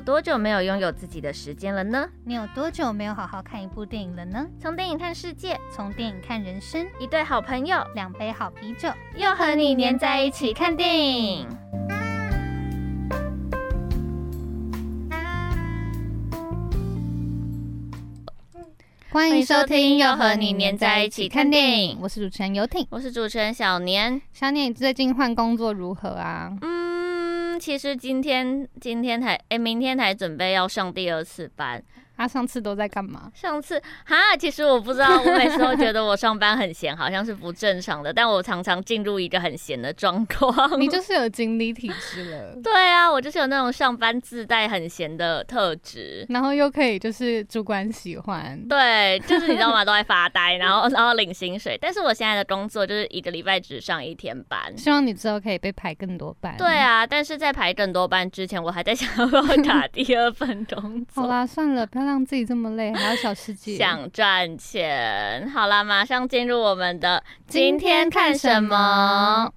[0.00, 2.08] 有多久没有拥有自己的时间了呢？
[2.24, 4.46] 你有多久没有好好看一部电影了呢？
[4.58, 11.46] 从电影看世界，从电影看人生，一对好朋友，两杯好啤酒，又和你黏在一起看电影。
[19.10, 24.22] 欢迎收听《又和你黏在一起看电影》，我是主持人游艇，我是主持人小年。
[24.32, 26.56] 小年，你最近换工作如何啊？
[26.62, 26.79] 嗯。
[27.60, 31.80] 其实今天今天才哎，明天才准备要上第二次班。
[32.20, 33.32] 他上次都在干嘛？
[33.34, 38.12] 上次哈，其实我不知道，我每次都觉得我上班很闲，好像是不正常的。
[38.12, 40.78] 但我常常进入一个很闲的状况。
[40.78, 42.54] 你就是有经理体质了。
[42.62, 48.62] 对啊，我就是有那种上班自带很闲的特质，然后又可以就是主管喜欢。
[48.68, 49.82] 对，就是你知道吗？
[49.82, 51.78] 都在发呆，然后然后领薪水。
[51.80, 54.76] 但是我现在的工作就是一个礼拜只上一天班。
[54.76, 56.54] 希望你之后可以被排更多班。
[56.58, 61.22] 对啊，但是在排更多班之前，我还在想要不要打第二份工作。
[61.24, 62.92] 好啦，算了，不要让自己这么累。
[62.92, 65.48] 还有小世界，想赚钱。
[65.50, 69.52] 好啦，马上进入我们的今天看什么？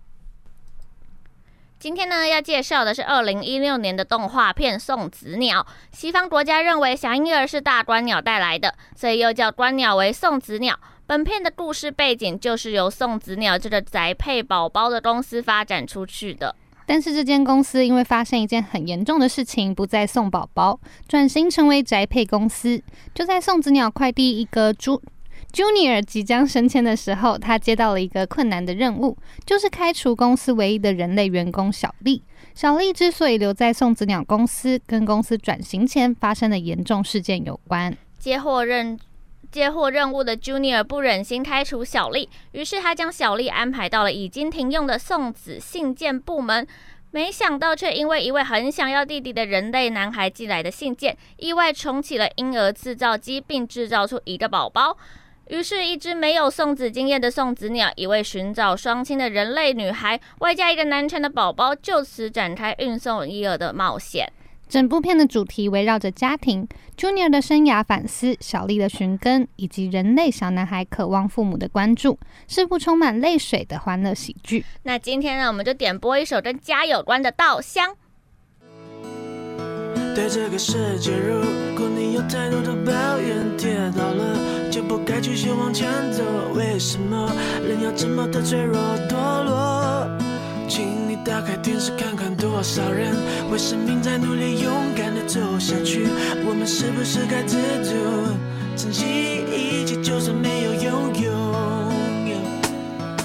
[1.80, 5.62] 今天呢，要介绍的是二零一六年的动画片《送子鸟》。
[5.92, 10.80] 西方国家认为小婴儿是大鸛鸟带来的，所以又叫鸛鸟为送子鸟。
[11.06, 16.56] 本片的故事背景就是由送子鸟这个宅配宝宝的公司发展出去的。
[16.86, 22.82] 但是这间公司因为发生一件很严重的事情，不再送宝宝，转型成为宅配公司。
[23.14, 25.02] 就在送子鸟快递一个朱
[25.52, 32.24] Junior 即将升迁的时候，他接到了一个困难的任务，就是开除公司唯一的人类员工小丽。
[32.56, 37.96] 小丽之所以留在送子鸟公司，跟公司转型前发生的严重事件有关。
[38.18, 39.00] 接获任。
[39.54, 46.68] 接获任务的 Junior 不忍心开除小丽，于是他将小丽安排到了已经停用的送子信件部门。
[47.12, 54.98] 没想到，却因为一位很想要弟弟的人类男孩寄来的信件，意外重启了婴儿制造机，并制造出一个宝宝。
[55.50, 64.28] 于是，一只没有送子经验的送子鸟，一位寻找双亲的人类女孩，外加一个难产的宝宝，就此展开运送婴儿的冒险。
[64.74, 66.68] 整部片的主题围绕着家庭、
[66.98, 72.18] Junior 的生涯反思、小丽的寻根，以及人类小男孩渴望父母的关注，
[72.48, 74.66] 是部充满泪水的欢乐喜剧。
[74.82, 77.88] 那今天呢，我们就点播一首跟家有关的《稻香》。
[80.16, 81.40] 对这个世界，如
[81.78, 86.24] 果你有太多的抱怨，跌倒了就不该继续往前走。
[86.56, 87.32] 为什么
[87.62, 88.76] 人要这么的脆弱
[89.08, 90.23] 堕落？
[90.68, 93.16] 请你打开电视看看，多少人
[93.52, 96.08] 为生命在努力，勇敢的走下去。
[96.46, 97.94] 我们是不是该知足，
[98.76, 99.06] 珍惜
[99.52, 101.32] 一切，就算没有拥有。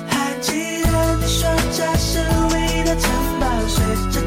[0.08, 2.18] 还记得你说这是
[2.52, 3.10] 唯一的城
[3.40, 3.82] 堡，随
[4.12, 4.17] 着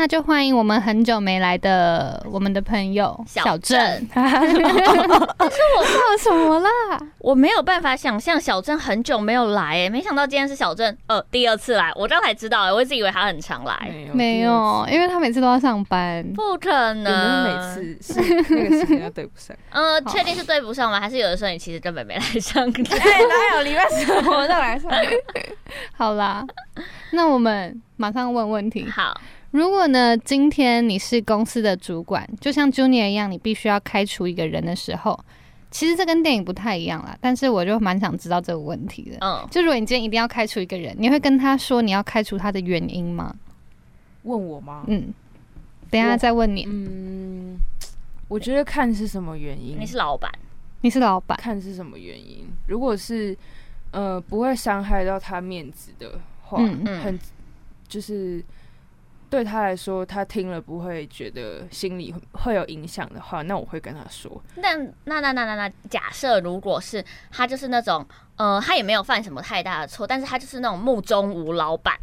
[0.00, 3.78] 那就欢迎我们很久没来的我们的朋友小郑。
[4.08, 6.70] 可 是我做了什么啦？
[7.18, 13.76] 我没有办法想象小郑很久没有来诶，没想到今天是小郑呃第二次来，我刚才知道诶，我一直以为他很常来。
[13.90, 17.44] 没有，没有，因为他每次都要上班，不可能。
[17.44, 19.54] 每次是那个时间要对不上。
[19.68, 20.98] 呃，确定是对不上吗？
[20.98, 22.82] 还是有的时候你其实根本没来上课？
[22.96, 24.90] 哎，哪有礼拜四我再来上？
[25.94, 26.42] 好啦，
[27.12, 28.88] 那我们马上问问题。
[28.90, 29.14] 好。
[29.50, 35.18] 如果呢，今天你是公司的主管，就像 Junior 一样，你必须要开除一个人的时候，
[35.72, 37.18] 其实这跟电影不太一样啦。
[37.20, 39.18] 但是我就蛮想知道这个问题的。
[39.20, 43.34] 嗯，就如果你今天一定要开除一个人，你会跟他说你要开除他的原因吗？
[44.22, 44.84] 问我吗？
[44.86, 45.12] 嗯，
[45.90, 46.64] 等一下再问你。
[46.68, 47.56] 嗯，
[48.28, 49.76] 我觉得看是什么原因。
[49.80, 50.30] 你是老板，
[50.82, 52.46] 你是老板，看是什么原因。
[52.68, 53.36] 如果是
[53.90, 57.18] 呃不会伤害到他面子的话，嗯嗯，很
[57.88, 58.44] 就是。
[59.30, 64.42] 对他来说，他听了不会觉得心里会有影响的话，那我会跟他说。
[64.56, 64.74] 那
[65.04, 68.04] 那那那那那，假设如果是他就是那种，
[68.36, 71.96] 呃，他也没有犯什么太大的错，但是他就是那种目中无老板。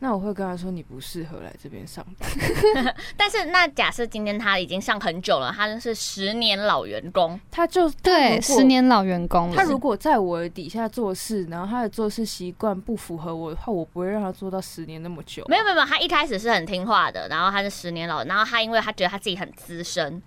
[0.00, 2.28] 那我会跟他说，你不适合来这边上班。
[3.16, 9.50] 但是那假设今天他已经上很久了，他是十年老员工， 他就对十年老员工。
[9.54, 15.48] 他如果在我底下做事，然后他的做事习惯不符合我的话，我不会让他做到十年那么久啊。
[15.48, 20.22] 没有没有没有，他一开始是很听话的，然后他是十年老，然后他因为他觉得他自己很资深。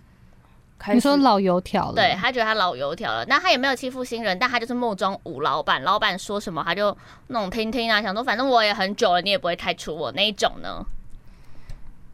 [0.93, 6.95] 你说老油条了，对，他觉得他老油条了，那他也没有欺负新人，但他就是目中无老板，老板说什么他就
[7.27, 10.85] 那种听听啊，想说反正我也很久了，你也不会开除我那一种呢。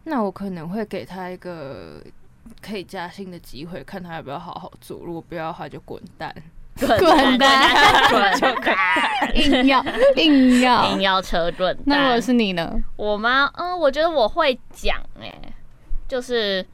[0.06, 2.01] 那我可能会给他一个
[2.62, 6.33] 可以加薪的机会，看他要不要好好做，如果不要的话就滚蛋，
[6.80, 6.98] 滚
[7.38, 7.69] 蛋，
[8.10, 11.83] 滚蛋， 硬要硬要硬要车滚蛋。
[11.86, 12.74] 那如果是你呢？
[12.95, 13.51] 我吗？
[13.56, 15.31] 嗯，我觉得我会讲，哎，
[16.07, 16.65] 就是。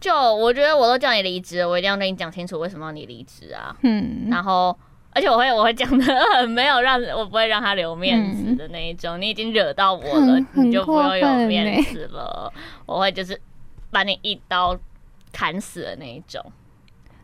[0.00, 3.74] 就我觉得我都叫你离职了，我一定要跟你讲清楚为什么要你离职啊。
[3.82, 4.76] 嗯，然后
[5.12, 6.04] 而且我会我会讲的
[6.36, 9.18] 很没有让我不会让他留面子的那一种。
[9.18, 12.52] 嗯、你已经惹到我了，你就不用有面子了。
[12.86, 13.40] 我会就是
[13.90, 14.78] 把你一刀
[15.32, 16.40] 砍死的那一种。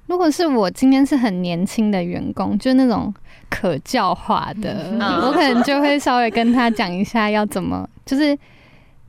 [0.06, 3.14] 如果是我今天是很年轻的员工，就那种
[3.48, 8.36] 可教化的，嗯、我可能就会稍微跟他讲一下要怎么，就是。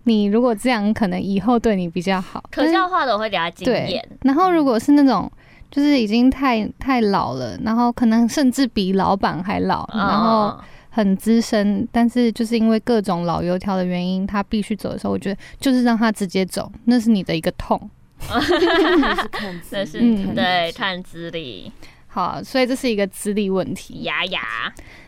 [0.05, 2.43] 你如果这样，可能以后对你比较好。
[2.51, 4.07] 可笑化的我会给他经验。
[4.21, 5.31] 然后如果是那种，
[5.69, 10.57] 就是已经太太老了，然后可能甚至比老板还老，哦、然后
[10.89, 17.89] 很资深，但是就是因为各种老油条的原因，他必须走的时候，我觉得就是让他直接走，那是你的一个痛。
[19.71, 21.71] 那是嗯，对，看资历。
[22.07, 24.03] 好，所以这是一个资历问题。
[24.03, 24.41] 牙牙。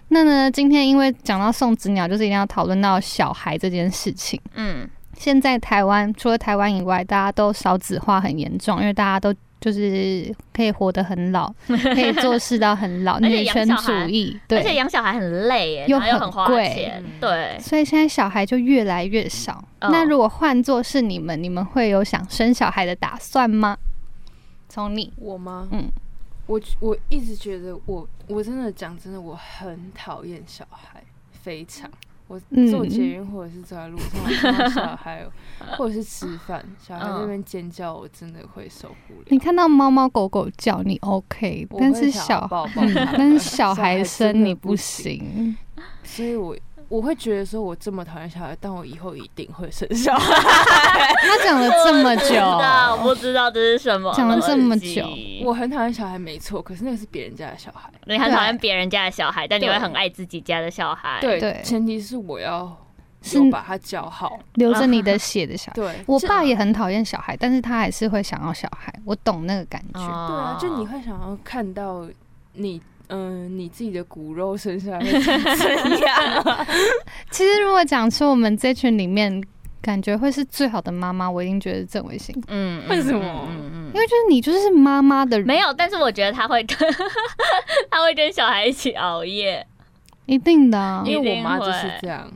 [0.09, 0.50] 那呢？
[0.50, 4.39] 今天因为讲到送子鸟，就是一定要讨论到小孩这件事情。
[4.56, 14.39] 嗯，现在台湾除了台湾以外，大家都少子化很严重，因为大家都就是可以活得很老， 可以做事到很老，女权主义。
[14.48, 17.04] 对，而且养小孩很累耶，又很贵，很花钱。
[17.19, 19.62] 对，所以现在小孩就越来越少。
[19.80, 23.77] 嗯、那如果换作是你们，你们会有想生小孩的打算吗？
[24.69, 25.68] 从你，我吗？
[25.71, 25.92] 嗯。
[26.48, 31.90] 我我一直觉得我我真的讲真的，我很讨厌小孩，非常。
[32.30, 32.38] 我
[32.70, 35.26] 坐捷运或者是走在路上看到小 孩，
[35.78, 39.26] 或者是吃饭，小孩在那边尖叫，我真的会受不了。
[39.30, 42.46] 你看到猫猫狗狗叫你 OK，但是小
[43.16, 45.56] 但是小孩声你不行，
[46.04, 46.54] 所以我。
[46.89, 50.36] 我会觉得说，我这么讨厌小孩，但我以后一定会生小孩。
[51.22, 54.13] 他讲了这么久，我不知道这是什么。
[54.16, 55.06] 讲了这么久，
[55.44, 56.62] 我很讨厌小孩，没错。
[56.62, 57.89] 可是那个是别人家的小孩。
[58.06, 61.19] 你很讨厌别人家的小孩，但你会很爱自己家的小孩。
[61.19, 62.74] 对对，前提是我要
[63.22, 65.75] 是把他教好，流着你的血的小孩。
[65.75, 68.94] 对，我爸也很讨厌小孩，但是他还是会想要小孩。
[69.04, 70.00] 我懂那个感觉。
[70.00, 72.07] 对啊，就你会想要看到
[72.54, 72.81] 你。
[73.09, 76.57] 嗯，你自己的骨肉生下来会怎样？
[77.31, 79.42] 其实，如果讲出我们这群里面
[79.81, 82.36] 感觉会是最好的妈妈，我一定觉得郑伟星。
[82.48, 83.48] 嗯，为什么？
[83.50, 85.71] 嗯嗯，因为就是你就是妈妈的人，没有。
[85.74, 86.77] 但是我觉得他会跟
[87.89, 89.65] 他会跟小孩一起熬夜，
[90.25, 92.30] 一定的啊，因为我妈就是这样。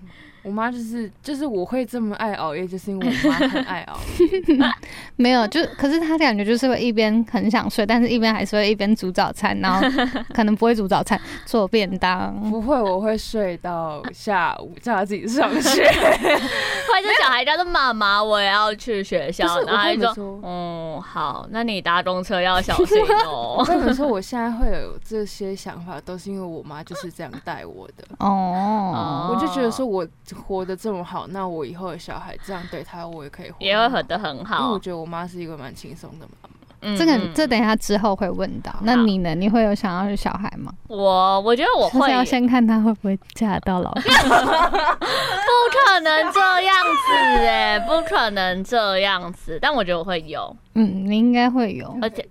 [0.44, 4.42] 我妈就是就是我会这么爱熬夜，就是因为我妈很爱熬夜。
[5.16, 9.80] 没有，就可是她感觉就是会一边很想睡，但是一边还是会一边煮早餐，然后
[10.34, 12.34] 可能不会煮早餐，做便当。
[12.50, 15.88] 不会，我会睡到下午，叫她自己上 学。
[15.88, 19.46] 或者小孩叫做妈妈，我也要去学校。
[19.66, 23.58] 然后就说，嗯，好，那你搭公车要小心哦。
[23.60, 28.04] 我跟你说，我现在会有这些想法，都是因为我妈就是这样带我的。
[28.18, 30.08] 哦，我就觉得说我。
[30.34, 34.60] 活得这么好，那我以后的小孩这样对他，我也可以活，也会活得很好。
[34.60, 36.50] 因为我觉得我妈是一个蛮轻松的妈妈。
[36.84, 38.74] 嗯，这个这等一下之后会问到。
[38.82, 39.36] 那你呢？
[39.36, 40.74] 你会有想要有小孩吗？
[40.88, 42.12] 我我觉得我会。
[42.12, 44.02] 要先看他会不会嫁到老公。
[44.02, 47.14] 不可能这样子
[47.46, 49.60] 哎，不可能这样子。
[49.62, 50.56] 但我觉得我会有。
[50.74, 52.28] 嗯，你应该会有，而且。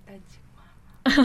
[1.03, 1.17] 不可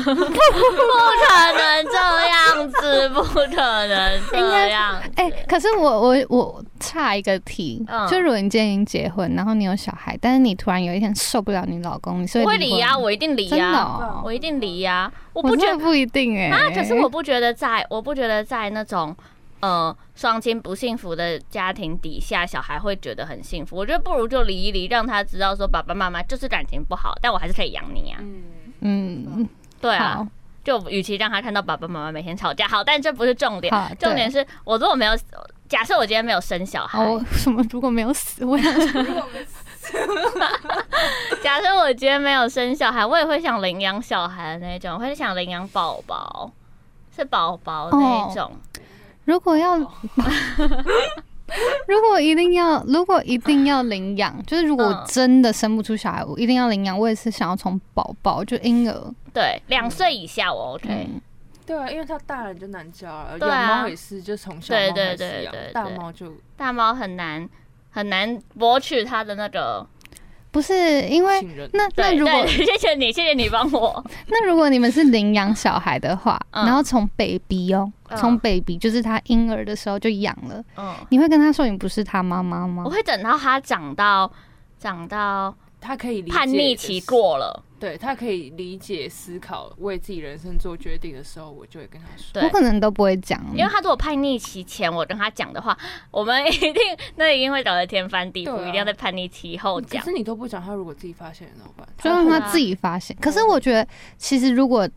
[1.53, 1.93] 能这
[2.29, 3.47] 样子，不可
[3.87, 4.99] 能这样。
[5.17, 12.97] 哎、欸，可是我我我差一个题，嗯、就如果你今天已经结婚，然后你有小孩，但是你突然有一天受不了你老公，你是会离呀？
[12.97, 13.73] 我一定离呀！
[13.75, 15.13] 哦、我一定离呀！
[15.35, 16.51] 我不觉得不一定哎、欸。
[16.51, 19.15] 啊，可是我不觉得在，我不觉得在那种
[19.61, 23.77] 呃双亲不幸福的家庭底下，小孩会觉得很幸福。
[23.77, 28.17] 我觉得不如就离一离，让他知道说爸爸妈妈就是感情不好，但我还是可以养你啊。
[28.81, 29.49] 嗯嗯。
[29.87, 30.27] 对啊，
[30.65, 35.13] 就与其让他看到爸爸妈妈每天吵架，好，但这不是重点，重点是我如果没有，
[35.69, 39.03] 假设我今天没有生小孩，哦，什么如果没有死，我想说
[41.41, 46.51] 假设我今天没有生小孩，我也会想领养小孩的那种，我会想领养宝宝，
[47.15, 48.51] 是宝宝那种。
[48.51, 48.53] 哦、
[49.25, 49.79] 如果要，
[51.87, 60.89] 如果一定要，如果一定要领养，就是如果我真的生不出小孩，我一定要领养，我也是想要从宝宝就婴儿，对，两岁以下我 OK。
[60.89, 61.21] 嗯。
[61.65, 67.49] 对啊，因为它大人就难教了，养猫也是，就从小猫开始养，对对对对，大猫就大猫很难
[67.91, 69.85] 很难博取它的那个，
[70.57, 71.43] 不是因为
[71.75, 82.85] 那那如果 谢谢你谢谢你帮我，那如果你们是领养小孩的话，然后从 baby 哦，从 baby 就是他婴儿的时候就养了，嗯，你会跟他说你不是他妈妈吗？
[82.87, 84.33] 我会等到他长到
[84.79, 87.63] 长到他可以叛逆期过了。
[87.79, 92.43] 对，他可以理解、思考、为自己人生做决定的时候，我就会跟他说。
[92.43, 95.77] 我可能都不会讲，因为他如果叛逆期前我跟他讲的话，
[96.11, 96.75] 我们一定
[97.17, 100.03] 那一定会搞得天翻地覆，啊、一定要在叛逆期后讲。
[100.03, 101.87] 可是你都不讲，他如果自己发现了怎么办？
[101.99, 103.17] 就让他自己发现。
[103.21, 104.89] 可是我觉得，其实如果。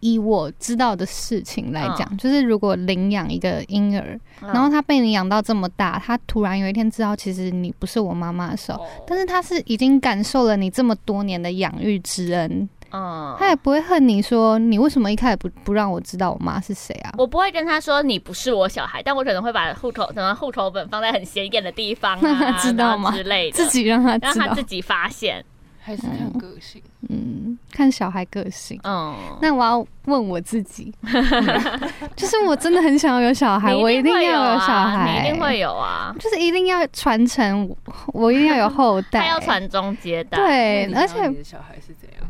[0.00, 17.12] 以我知道的事情来讲，就是如果领养一个婴儿，然后他被你养到这么大，他突然有一天知道其实你不是我妈妈的时候，但是他是已经感受了你这么多年的养育之恩，嗯，他也不会恨你说你为什么一开始不不让我知道我妈是谁啊？
[17.18, 23.12] 我不会跟他说你不是我小孩，但我可能会把户口什么户口本放在很显眼的地方，让 他知道吗？
[23.12, 25.44] 之类的，自己让他让他自己发现。
[25.82, 28.78] 还是看个性，嗯，看小孩个性。
[28.84, 30.92] 嗯，那我要问我自己，
[32.14, 37.74] 就是我真的很想要有小孩，我一定要有小孩，你一定会有啊，就是一定要传承，
[38.08, 40.36] 我一定要有后代， 他要传宗接代。
[40.36, 42.28] 对，而且小孩是怎样？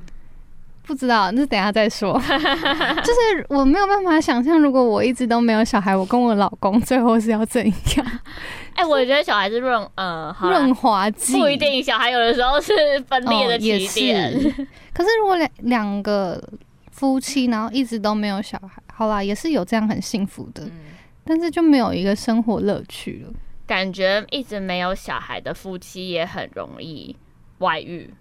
[0.90, 2.14] 不知道，那等下再说。
[2.18, 7.64] 就是我没有办法想象，如果我一直都没有小孩，我跟我老公最后是要怎
[7.96, 8.20] 样？
[8.74, 11.80] 哎，我觉得小孩是润呃润滑剂，不一定。
[11.80, 12.72] 小孩有的时候是
[13.06, 14.32] 分裂的起点。
[14.92, 16.42] 可是如果两两个
[16.90, 20.68] 夫妻，然后一直都没有小孩，好啦，也是有这样很幸福的。
[21.24, 23.32] 但是就没有一个生活乐趣了。
[23.64, 27.14] 感觉一直没有小孩的夫妻也很容易
[27.58, 28.12] 外遇。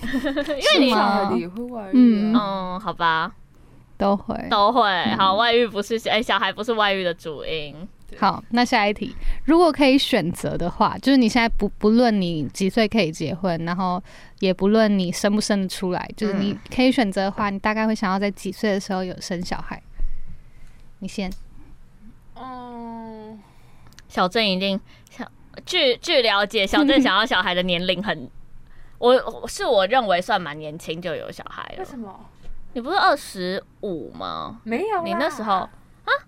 [0.12, 3.32] 因为你小孩也会外遇，嗯，好吧，
[3.96, 4.82] 都会都会。
[5.16, 7.74] 好，外遇不是哎，小孩不是外遇的主因。
[8.18, 9.14] 好，那下一题，
[9.44, 14.02] 如果可以选择的话，就是你现在不不论你几岁可以结婚，然后
[14.38, 19.82] 也不论你生不生得出来，就是你可以选择的话，你大概会想要在几岁的时候有生小孩？
[21.00, 21.30] 你先。
[22.34, 23.38] 嗯，
[24.08, 25.30] 小郑一定想，
[25.66, 28.30] 据据了解，小郑想要小孩的年龄很。
[28.98, 31.78] 我是我认为算蛮年轻就有小孩了。
[31.78, 32.18] 为什么？
[32.74, 34.60] 你不是二十五吗？
[34.64, 35.70] 没有，你那时候啊？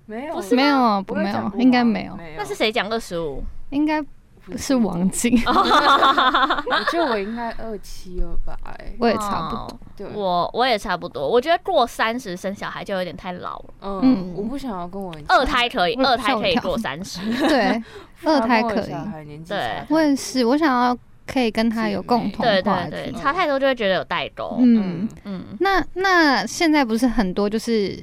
[0.07, 2.19] 没有，不是没有，不没有，应该没有。
[2.37, 3.45] 那是谁讲二十五？
[3.69, 5.39] 应该不是王晶。
[5.47, 8.57] 我觉得我应该二七二八，
[8.99, 9.79] 我也差不多。
[9.97, 11.29] 对，我我也差不多。
[11.29, 13.65] 我觉得过三十生小孩就有点太老了。
[13.83, 17.21] 嗯，我不想要跟我二胎可以，二胎可以过三十。
[17.47, 17.83] 对，
[18.25, 19.39] 二胎可以。
[19.47, 20.97] 对， 我也是，我想要。
[21.30, 24.56] 可以跟他有共同话题，对对对，差太多就会觉得有代沟。
[24.58, 28.02] 嗯嗯，那那现在不是很多就是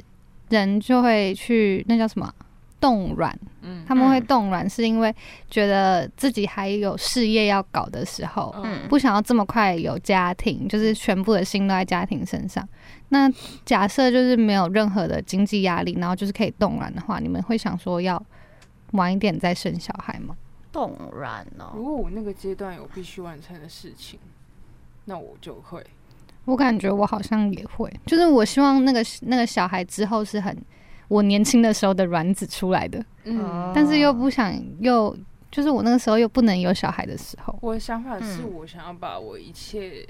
[0.50, 2.34] 人就会去那叫什么
[2.79, 3.38] 冻卵？
[3.63, 5.13] 嗯，他们会冻卵是因为
[5.50, 12.65] 觉得自己还有事业要搞的时候，嗯，不想要这么快有家庭，就是全部的心都在家庭身上。
[13.10, 13.29] 那
[13.65, 18.22] 假设就是没有任何的经济压力，然后就是可以冻卵的话，你们会想说要
[18.91, 20.36] 晚一点再生小孩吗？
[20.77, 21.72] 冻卵哦！
[21.74, 24.19] 如果我那个阶段有必须完成的事情，
[25.05, 25.84] 那我就会。
[26.46, 30.55] 我感觉我好像也会，就是我希望那个那个小孩之后是很
[31.07, 35.17] 我年轻的时候的卵子出来的，嗯，但是又不想又
[35.50, 37.57] 就是我那个时候又不能有小孩的时候。
[37.60, 40.05] 我的想法是我想要把我一切。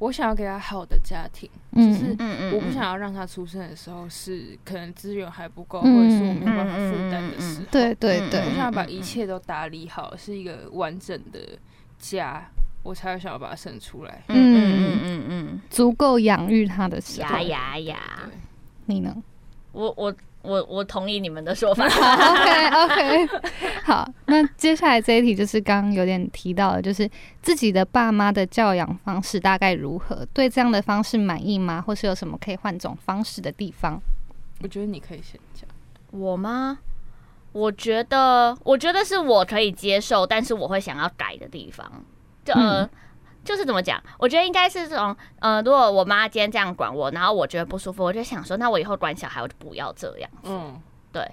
[0.00, 2.16] 我想要给他好的家庭，就是
[2.52, 7.66] 我不想要让他出生的时候是可能资源还不够，或者是我没有办法负担的时候。
[7.70, 11.38] 对对对，我想要把一切都打理好，是一个完整的
[11.98, 12.42] 家，
[12.82, 14.24] 我才会想要把他生出来。
[14.28, 17.36] 嗯嗯嗯嗯，足够养育他的时候。
[17.36, 17.98] 呀呀呀！
[18.86, 19.14] 你呢？
[19.72, 20.12] 我我。
[20.42, 21.84] 我我同意你们的说法。
[21.86, 23.28] OK OK，
[23.84, 27.08] 好，那接下来这一题就是刚刚有点提到的，就是
[27.42, 30.26] 自己的爸妈的教养方式大概如何？
[30.32, 31.80] 对这样的方式满意吗？
[31.80, 34.00] 或是有什么可以换种方式的地方？
[34.62, 35.68] 我觉得你可以先讲。
[36.10, 36.78] 我吗？
[37.52, 41.90] 我觉得，我觉得是我可以接受，但是我会想要改的地方。
[42.44, 42.88] 就呃，
[43.50, 44.00] 就是怎么讲？
[44.16, 50.30] 我觉得应该是这种，呃，如果我妈今天这样管我，然后我觉得不舒服，我就想说，那我以后管小孩，我就不要这样。
[50.44, 50.80] 嗯，
[51.10, 51.28] 对。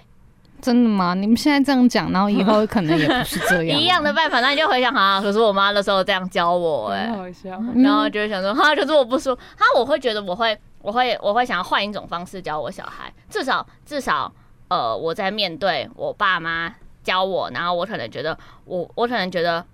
[0.60, 1.14] 真的吗？
[1.14, 3.78] 你们现在这样讲，然后以后 可能也不是这样。
[3.78, 5.20] 一样的办法，那你就回想啊。
[5.20, 7.62] 可是我妈那时候这样教我、欸，哎，好笑。
[7.76, 13.12] 然后就会想说，哈，可是我不说，哈，我会觉得我会，我会，我会想要换一种方式教我小孩。
[13.30, 14.32] 至少，至少，
[14.66, 19.64] 呃，我在面对我爸妈教我，然后我可能觉得，我，我可能觉得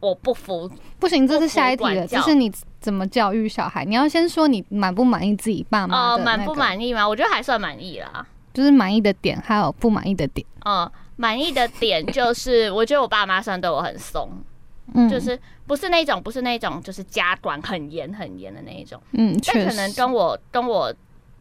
[0.00, 0.70] 我不服。
[0.98, 2.06] 不行，这是下一题了。
[2.06, 3.84] 就是你怎么教育小孩？
[3.84, 6.16] 你要先说你满不满意自己爸妈、那个？
[6.16, 7.06] 呃，满不满意吗？
[7.06, 8.26] 我觉得还算满意啦。
[8.52, 10.44] 就是满意的点，还有不满意的点。
[10.64, 14.28] 嗯，满意的点就是，我觉得我爸妈算对我很松，
[14.94, 19.00] 嗯，就是不是那种，不是那种，就是家管很严很严的那一种。
[19.12, 20.92] 嗯，但可能跟我跟我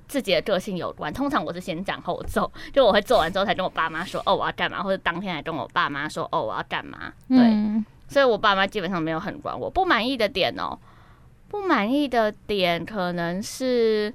[0.08, 1.12] 自己的个性有关。
[1.12, 7.12] 通常我是先斩后奏，就我会做完之后才跟我爸妈说，哦，我要干嘛，或者当天还跟我爸妈说，哦，我要干嘛。
[7.28, 9.70] 对，嗯，所以我爸妈基本上没有很管我。
[9.70, 10.78] 不满意的点哦，
[11.48, 14.14] 不满意的点可能是，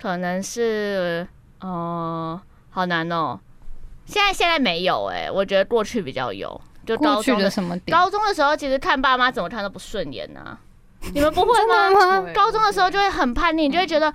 [0.00, 1.28] 可能是。
[1.60, 3.38] 哦，好难哦！
[4.04, 6.60] 现在现在没有哎，我觉得过去比较有。
[6.84, 7.96] 就高中的什么点？
[7.96, 10.58] 高中的时候，其实看爸妈怎么看都不顺眼呐。
[11.14, 12.26] 你们不会吗？
[12.36, 14.12] 高中的时候就会很叛逆，你就会觉得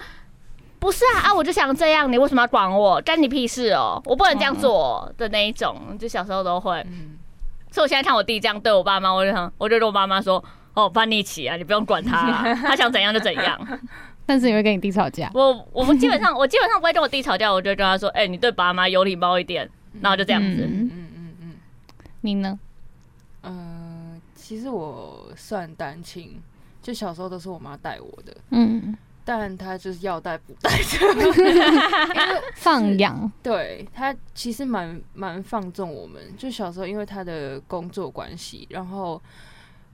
[0.77, 1.33] 不是啊啊！
[1.33, 3.01] 我就想这样，你为什么要管我？
[3.01, 3.99] 干你屁事哦！
[4.05, 6.85] 我不能这样做的那一种，就小时候都会。
[7.71, 13.79] 所以我现在看我弟这样对我爸妈，我就想，我就跟我妈妈说：“哦，叛逆期啊，你不用管他， 他想怎样就怎样。”
[14.25, 15.29] 但是你会跟你弟吵架？
[15.33, 19.69] 我我们基本上我基本上不会跟我弟吵架，我就跟他说：“哎、欸，你对爸妈有礼貌一点。”
[20.01, 20.67] 然后就这样子。
[20.69, 21.51] 嗯嗯嗯嗯。
[22.21, 22.59] 你呢？
[23.41, 26.39] 嗯、呃，其实我算单亲，
[26.81, 28.37] 就小时候都是我妈带我的。
[28.51, 28.95] 嗯。
[29.29, 33.31] 但他就是要带不带的， 放养。
[33.43, 36.19] 对，他其实蛮蛮放纵我们。
[36.35, 39.21] 就小时候，因为他的工作关系，然后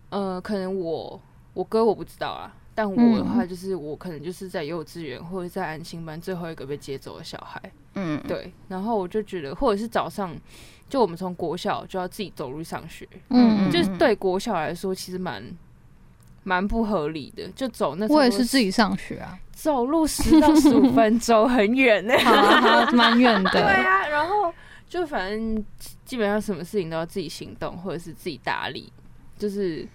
[0.10, 1.22] 呃，可能我
[1.54, 2.50] 我哥我不知道啊。
[2.74, 7.62] 但我的话，就是我可能就是在幼稚园或者在安心班最后一个被接走的小孩。
[7.96, 8.54] 嗯，对。
[8.70, 10.34] 然后我就觉得，或者是早上，
[10.88, 13.06] 就我们从国小就要自己走路上学。
[13.32, 15.44] 嗯，就是对国小来说，其实蛮
[16.46, 17.46] 蛮不合理的。
[17.50, 22.14] 就走那，我也是自己上学啊，走路十到十五分钟，很远 呢，
[22.94, 23.52] 蛮远的。
[23.52, 24.54] 对啊，然后
[24.88, 25.62] 就反正
[26.06, 28.90] 基本上什么事情都要自己行动，或者是自己打理。
[29.38, 29.86] 就是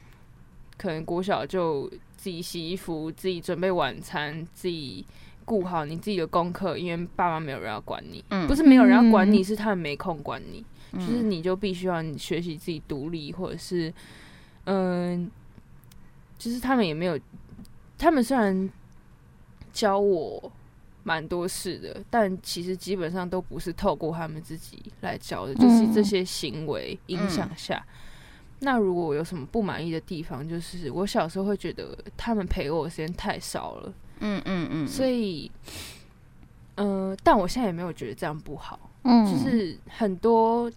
[0.77, 1.91] 可能国小就。
[2.21, 5.07] 自己洗衣服，自己准备晚餐，自己
[5.47, 13.91] 顾好你自己的功课，因为爸妈没有人要管你，嗯、不是没有人要管你，是他们没空管你，嗯、就是你就必须要你学习自己独立，或者是，
[14.65, 15.31] 嗯、呃，
[16.41, 17.17] 就是他们也没有，
[17.99, 18.69] 他们虽然
[19.73, 20.51] 教我
[21.05, 27.77] 蛮多事的，但其实基本上都不是透过他们自己来教的，就是这些行为影响下。
[27.77, 28.09] 嗯
[28.63, 35.51] 那如果我有什么不满意的地方，就是我小时候会觉得他们陪我的时间太少了，嗯嗯嗯，所以，
[36.75, 40.71] 呃，但我现在也没有觉得这样不好，嗯，就是很多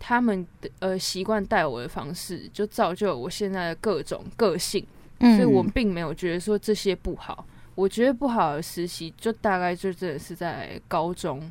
[0.00, 4.84] 他们的呃习惯带我的方式，就造就了我现在的各种个性，
[5.20, 7.46] 所以我并没有觉得说这些不好。
[7.76, 11.50] 我觉得不好的实习，就大概就真的是在高中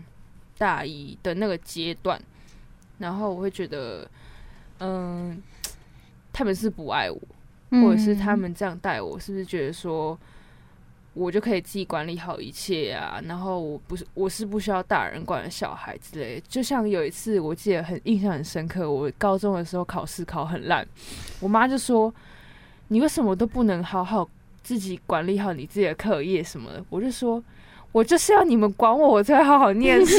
[0.58, 2.21] 大一的那个阶段，
[2.99, 4.08] 然后我会觉得，
[4.79, 5.41] 嗯、
[6.32, 7.19] 他们是不爱我，
[7.71, 10.15] 或者是他们这样带我，是不是觉得说
[11.13, 13.19] 我就可以自己管理好一切啊？
[13.25, 16.39] 然后我不是我是不需要大人管的小孩之类。
[16.47, 20.88] 就像有一次，我记得很印象很深刻，我高中的时候考试考很烂，
[21.39, 22.13] 我妈就说
[22.89, 24.28] ：“你为什么都不能好好
[24.62, 27.41] 自己管理好你自己的课业什么的？”我就说。
[27.91, 30.15] 我就是要你们管我，我才好好念书。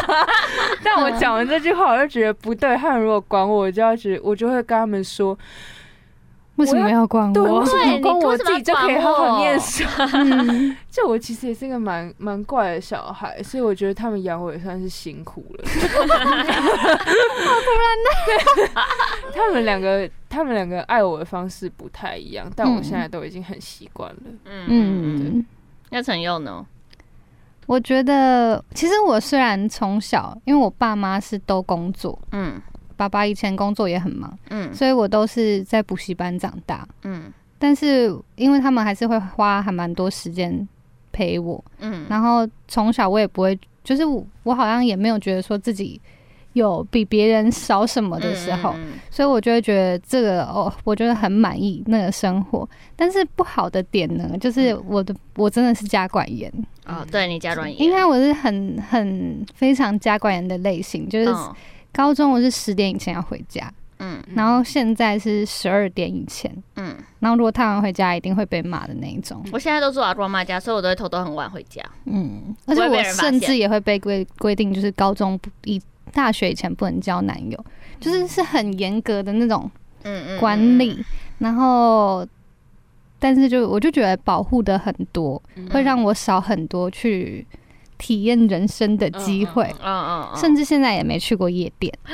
[0.82, 2.74] 但我讲完这句话，我就觉得不对。
[2.78, 5.38] 他们如果管我，我就要觉得，我就会跟他们说：
[6.58, 7.32] 为什么要管我？
[7.32, 9.84] 对，为什么管我自己就可以好好念书？
[10.12, 15.64] 嗯、 就我其实也是一个蛮蛮怪的小孩，所以我觉得他们养我也算是辛苦了。
[15.66, 16.02] 好
[17.64, 18.70] 突然的，
[19.32, 24.20] 他们两个，他们两个爱我的方式不太一样，但我现在都已经很习惯了。
[24.44, 25.46] 嗯嗯，
[25.90, 26.66] 那陈佑呢？
[27.66, 32.60] 我觉得，其实我虽然从小，因为我爸妈是都工作，嗯，
[32.98, 40.68] 爸爸以前工作也很忙，嗯，所以我都是在补习班长大，嗯，但是因为他们还是会花还蛮多时间
[41.12, 45.98] 陪我，嗯，然后从小我也不会，就是我，我好像也没有觉得说自己。
[46.54, 52.68] 有比别人少什么的时候，嗯、所以我就会觉得这个哦，我觉得很满意那个生活。
[52.96, 56.52] 但是不好的点呢，就是我的我真的是家管严。
[56.86, 61.32] 哦，对你家管严，因为我是很很非常家管严的类型，就是
[61.92, 69.44] 高中我是十点以前要回家，嗯，嗯，然后现在是十二点以前，嗯，然后如果太晚回家，一定会被骂的那一种。
[69.52, 71.82] 我现在都住阿公妈家，所以我都会偷偷很晚回家。
[72.04, 75.80] 嗯，而且我甚至也会被规规定，就是高中不以
[76.12, 77.64] 大学以前不能交男友，
[77.98, 79.70] 就是是很严格的那种
[80.38, 80.92] 管理。
[80.92, 80.98] 嗯。
[80.98, 81.04] 嗯嗯，
[81.38, 82.26] 然后，
[83.18, 87.46] 但是就我就觉得保护的很多，会让我少很多去
[87.98, 89.74] 体验人生的机会。
[89.82, 91.92] 嗯嗯，甚至现在也没去过夜店。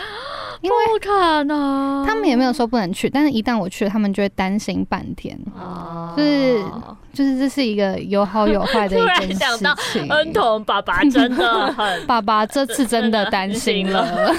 [0.60, 5.38] 因为不可能，他们也没有说不能去，但是一旦我去了，他们就会担心半天。
[5.54, 6.64] 哦，就是
[7.12, 9.38] 就是这是一个有好有坏的一件事情。
[9.38, 9.60] 突然想
[10.08, 14.34] 到，恩童爸爸真的很， 爸爸这次真的担心了。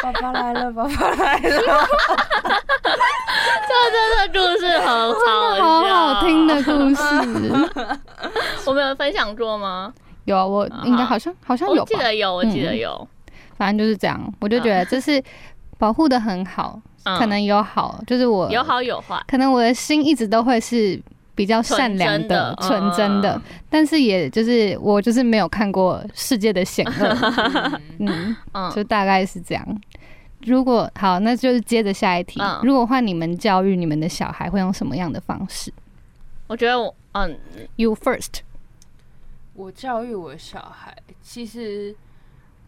[0.00, 1.48] 爸爸来了，爸爸来了。
[3.66, 5.26] 这真的故事很好，
[5.58, 5.82] 好
[6.14, 7.02] 好听的故事。
[8.66, 9.92] 我们有分享过吗？
[10.24, 11.56] 有啊，我应该好像好。
[11.56, 13.08] 像有，我记得有，我记得有。
[13.56, 15.22] 反正就是这样，我就觉得这是
[15.78, 21.00] 保护的很好，嗯、可能有好，就是我有好有坏，可能我的心一直都会是
[21.34, 29.80] 比较善良的、纯真的，但是也就是我就是没有看过世界的险恶， 嗯，嗯，就大概是这样。
[30.46, 35.70] 如果好，那就是接着下一题，嗯、如果换你们教育你们的小孩，会用什么样的方式？
[36.46, 37.38] 我觉得我嗯
[37.76, 38.40] ，You first，
[39.54, 41.96] 我教育我的小孩，其实。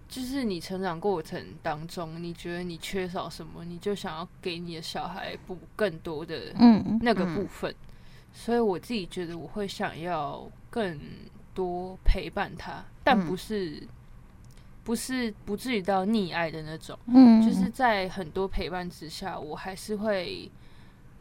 [0.08, 6.52] 就是你成长过程当中，你觉得你缺少什么，你就想要给你的小孩补更多的
[7.00, 7.70] 那个部分。
[7.70, 11.00] 嗯嗯、所以我自己觉得我会想要更
[11.54, 13.88] 多陪伴他，但不是、嗯、
[14.84, 16.98] 不是不至于到溺爱的那种。
[17.06, 20.50] 嗯，就是在很多陪伴之下，我还是会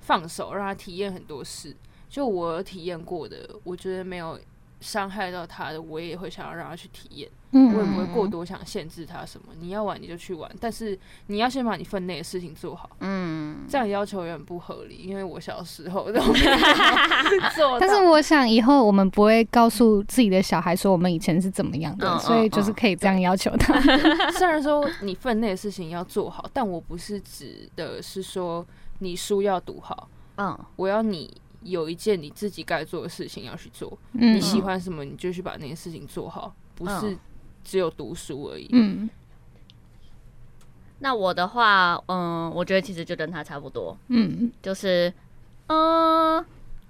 [0.02, 1.74] 放手让他体验很多事。
[2.12, 4.38] 就我体验过的，我觉得没有
[4.82, 7.30] 伤害到他的，我也会想要让他去体验。
[7.54, 9.48] 嗯，我也不会过多想限制他什么。
[9.60, 10.98] 你要玩你就去玩，但是
[11.28, 12.90] 你要先把你分内的事情做好。
[13.00, 16.40] 嗯，这样要求有点不合理，因为我小时候都没
[17.56, 17.80] 做。
[17.80, 23.74] 但是我想以后我们不会告诉自己的小孩说我们以前是怎么样的，嗯、所以就是可以这样要求他。
[23.80, 28.66] 嗯、 虽然说你分内的事情要做好，但我不是指的是说
[29.00, 30.10] 你书要读好。
[30.38, 31.30] 嗯，我要你
[31.64, 33.98] 有一件你自己该做的事情要去做。
[34.14, 37.18] 嗯，你喜欢什么你就去把那件事情做好，不是。
[37.64, 38.68] 只有读书而已。
[38.72, 39.08] 嗯，
[40.98, 43.96] 那我的话，嗯，我觉得其实就跟他差不多。
[44.08, 45.14] 嗯，就是，
[45.68, 46.44] 嗯，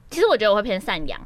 [0.09, 1.19] 其实我觉得我会偏善良。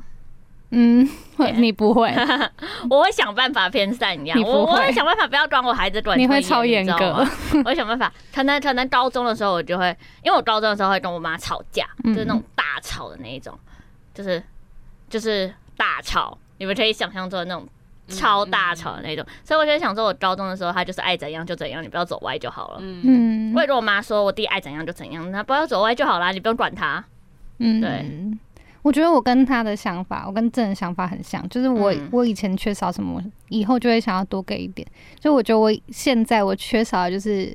[0.77, 2.13] 嗯，会你不会？
[2.89, 4.39] 我会想办法偏善良。
[4.41, 6.19] 我我会想办法不要管我孩子管。
[6.19, 7.25] 你会超严格。
[7.63, 8.11] 我会想办法。
[8.33, 9.87] 可能可能高中的时候我就会，
[10.21, 13.57] 因为我高中的时候会跟我妈吵架，就是那种大吵的那一种，
[14.13, 14.43] 就是
[15.09, 16.37] 就是大吵。
[16.57, 17.67] 你们可以想象做的那种。
[18.07, 22.77] 超大吵的那种，所以我就想说，我高中的时候，他就是爱怎样就怎样，你不要走歪就好了。
[22.79, 27.03] 嗯，我也跟我妈说，我弟爱怎样就怎样，他不要走歪就好啦，你不用管他。
[27.57, 28.05] 嗯，对。
[28.85, 33.19] 我觉得我跟他的想法，我跟郑的想法很像，就是我、嗯、我以前缺少什么，
[33.49, 34.87] 以后就会想要多给一点。
[35.19, 37.51] 就我觉得我现在我缺少的就是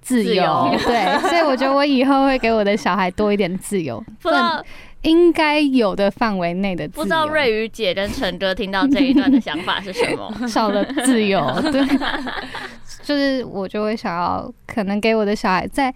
[0.00, 4.00] 自由，自由对，所以我觉得我以后会给我的小孩多一点自由。
[4.22, 4.64] 不知道。
[5.02, 7.02] 应该有的范围内的自由。
[7.02, 10.32] 不知道瑞宇姐跟陈哥听到这一段的想法是什么？
[10.46, 11.84] 少了自由， 对，
[13.02, 15.92] 就是我就会想要，可能给我的小孩在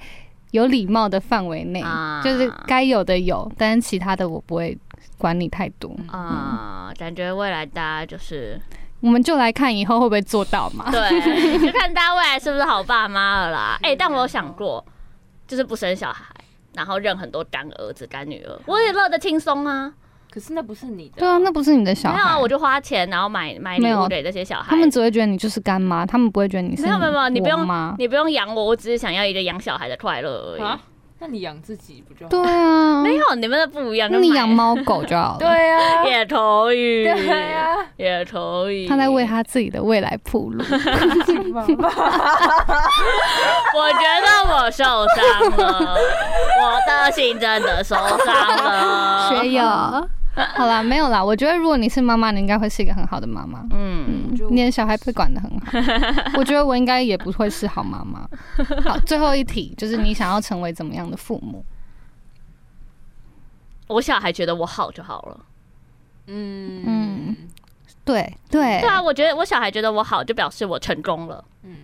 [0.50, 4.76] 有礼貌的范围内，啊、就是该有的有，但是其他的我不会
[5.18, 6.88] 管你太多啊。
[6.88, 8.60] 嗯、感觉未来大家就是，
[9.00, 10.90] 我们就来看以后会不会做到嘛？
[10.90, 11.00] 对，
[11.58, 13.78] 就看大家未来是不是好爸妈了啦。
[13.82, 14.84] 哎、欸，但我有想过，
[15.46, 16.24] 就是不生小孩。
[16.74, 19.90] 然后认很多干儿子干女儿，我也乐得轻松啊。
[20.36, 22.16] 可是那不是你的，对啊，那不是你的小孩。
[22.16, 24.66] 没有啊，我就花钱，然后买买礼物给这些小孩。
[24.68, 27.66] 他们只会觉得你就是干妈，他们不会觉得你是没有没有没有，你不用
[27.98, 30.62] 你不用养我，我只是想要一个养小孩的快乐而已。
[31.18, 32.28] 那你养自己不就好？
[32.28, 34.10] 对啊，没有你们的不一样。
[34.12, 35.38] 那你养猫狗就好了。
[35.38, 37.04] 对啊，也可以。
[37.04, 38.86] 对啊，也可以。
[38.86, 40.62] 他在为他自己的未来铺路。
[40.68, 40.70] 我
[43.90, 45.16] 觉得我受伤
[45.56, 45.96] 了，
[46.60, 49.30] 我的心真的受伤了。
[49.40, 49.64] 学友。
[50.54, 51.24] 好啦，没有啦。
[51.24, 53.66] 我觉得如果你是妈妈，你应该会是一个很好的妈妈。
[53.70, 55.66] 嗯，你的小孩被管得很好。
[56.38, 58.28] 我觉得我应该也不会是好妈妈。
[58.84, 61.64] 好，最后一题就是你想要成为怎么样的父母？
[63.88, 65.40] 我小孩觉得我好就好了。
[66.26, 67.36] 嗯嗯，
[68.04, 71.44] 对对对啊，我觉得我小孩觉得我好，就表示我成功了。
[71.62, 71.76] 嗯。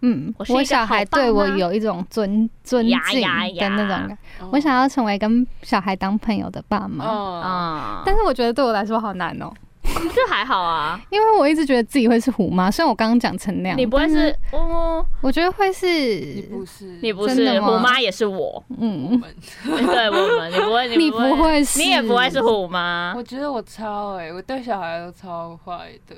[0.00, 3.20] 嗯，我小孩对我有一种尊尊敬
[3.56, 4.18] 的那种感。
[4.52, 9.52] 我想要成为跟小孩当朋友的爸妈啊，但是我觉得对我来说好难哦。
[10.14, 11.00] 这还好啊。
[11.10, 15.04] 因为我一直觉得自己会是虎妈，虽然我刚刚讲成那样，你不会是哦？
[15.22, 18.62] 我觉得会是，你不是，你不是虎妈，也是我。
[18.78, 19.20] 嗯，
[19.64, 23.14] 对，我们，你不会，你不会是，你也不会是虎妈。
[23.16, 26.14] 我觉得我超哎，我对小孩都超坏的。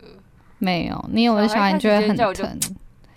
[0.58, 2.58] 没有，你有的小孩你觉得很疼，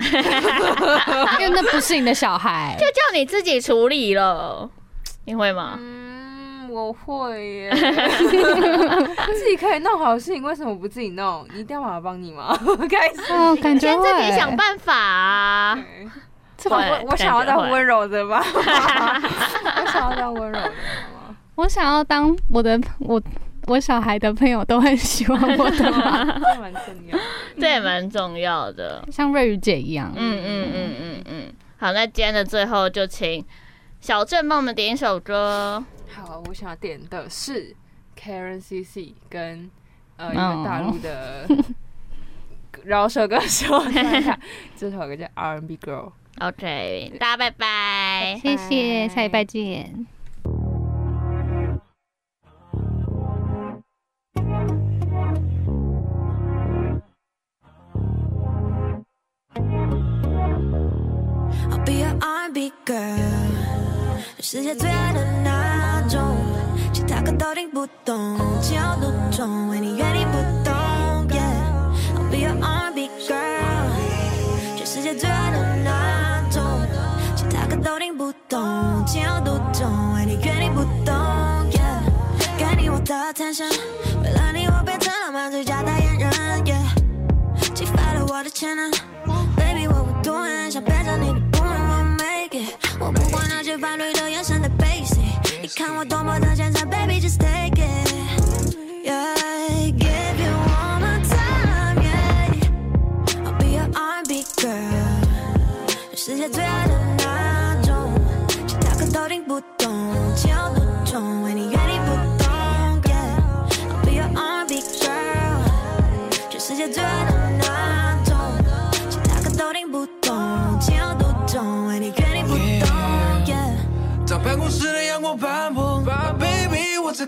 [1.39, 4.69] 因为那不是你的小孩，就叫你自己处理了。
[5.25, 5.75] 你会吗？
[5.79, 7.71] 嗯，我会耶。
[7.75, 11.45] 自己可以弄好事情，为什么不自己弄？
[11.53, 12.57] 你一定要妈妈帮你吗？
[12.89, 15.77] 开始哦，感觉先自己想办法啊。
[16.65, 16.77] 我
[17.11, 18.41] 我想要当温柔的吗？
[18.55, 18.61] 我
[19.91, 20.73] 想要当温柔的吗？
[21.55, 23.21] 我想要当我的我
[23.67, 26.25] 我小孩的朋友都很喜欢我的吗？
[26.53, 27.19] 这蛮重要，
[27.59, 30.11] 这也蛮重要的，像瑞宇姐一样。
[30.15, 31.53] 嗯嗯嗯嗯嗯。
[31.77, 33.43] 好，那今天的最后就请。
[34.01, 35.81] 小郑帮我们点一首歌。
[36.13, 37.73] 好，我想点的是
[38.19, 39.71] Karen CC 跟
[40.17, 41.47] 呃一个大陆的
[42.83, 43.81] 饶舌歌手，
[44.75, 46.11] 这首歌叫 R&B Girl。
[46.39, 50.05] OK，大家拜拜，谢谢，下礼拜见。
[62.23, 63.17] R&B girl，
[64.37, 66.37] 全世界最爱的那种，
[66.93, 70.73] 其他歌都听不懂，情有独钟，为你原地不动。
[71.27, 73.91] Yeah，I'll be your R&B girl。
[74.77, 76.63] 全世界最爱的那种，
[77.35, 81.13] 其他歌都听不懂，情有独钟，为你原地不动。
[81.71, 81.99] Yeah，
[82.57, 83.69] 给你我的 attention，
[84.23, 86.31] 为了你我变成浪漫最佳代言人。
[86.63, 88.89] Yeah，激发了我的潜能
[89.57, 91.42] ，Baby，我不多很想变成你。
[93.73, 95.17] 不管那些反对的眼神的 basic，
[95.61, 104.69] 你看我多么的坚强，baby just take it，yeah，give you all my time，yeah，I'll be your R&B girl，
[106.11, 108.13] 全世界最爱的那种，
[108.67, 109.89] 其他歌都听不懂，
[110.35, 110.81] 情有独
[111.11, 111.92] 钟，为你愿意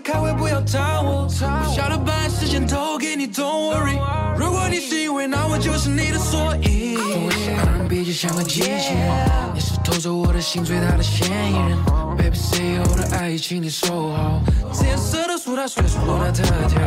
[0.06, 3.98] 开会不要找我，下了班时间都给你，Don't worry。
[4.38, 6.96] 如果你是因为那我就是你的所以。
[6.96, 11.76] 我是 R&B 就像个机器人，你是偷走我的心最大的嫌疑人。
[12.16, 14.40] Baby say you 的爱请你收好，
[14.72, 16.80] 紫颜色的苏打水是我的特调。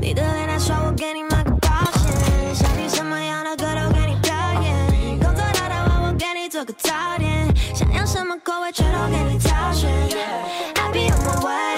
[0.00, 5.18] 你的脸太说我给你买个保险，想听什么样的歌都给你表演。
[5.18, 9.90] 工作到太晚我给你做个早点，想要什么口味全都给你挑选。
[10.76, 11.73] I be on my way。